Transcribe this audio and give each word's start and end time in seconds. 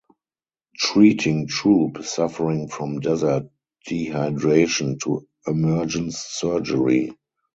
Treating 0.77 1.45
troop 1.45 2.03
suffering 2.03 2.69
from 2.69 3.01
desert 3.01 3.47
dehydration 3.87 4.99
to 5.01 5.27
emergence 5.45 6.17
surgery. 6.17 7.13